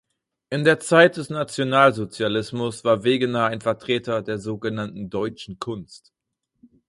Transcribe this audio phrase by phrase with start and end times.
[0.49, 6.11] In der Zeit des Nationalsozialismus war Wegener ein Vertreter der sogenannten Deutschen Kunst.